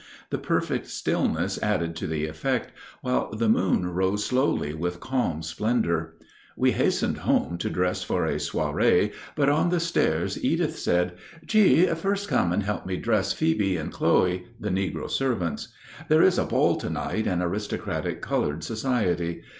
The 0.31 0.39
perfect 0.39 0.87
stillness 0.87 1.61
added 1.61 1.95
to 1.97 2.07
the 2.07 2.25
effect, 2.25 2.71
while 3.03 3.29
the 3.31 3.47
moon 3.47 3.85
rose 3.85 4.25
slowly 4.25 4.73
with 4.73 4.99
calm 4.99 5.43
splendor. 5.43 6.15
We 6.57 6.71
hastened 6.71 7.17
home 7.19 7.59
to 7.59 7.69
dress 7.69 8.01
for 8.01 8.25
a 8.25 8.37
soirée 8.37 9.13
but 9.35 9.47
on 9.47 9.69
the 9.69 9.79
stairs 9.79 10.43
Edith 10.43 10.79
said, 10.79 11.17
"G., 11.45 11.85
first 11.85 12.27
come 12.27 12.51
and 12.51 12.63
help 12.63 12.87
me 12.87 12.97
dress 12.97 13.31
Phoebe 13.31 13.77
and 13.77 13.91
Chloe 13.93 14.47
[the 14.59 14.69
negro 14.69 15.07
servants]. 15.07 15.67
There 16.09 16.23
is 16.23 16.39
a 16.39 16.45
ball 16.45 16.77
to 16.77 16.89
night 16.89 17.27
in 17.27 17.39
aristocratic 17.39 18.23
colored 18.23 18.63
society. 18.63 19.43